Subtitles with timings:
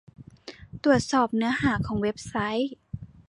[0.83, 2.73] ตรวจสอบเนื้อหาของเว็บไซต์